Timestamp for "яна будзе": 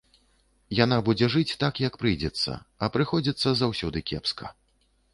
0.83-1.29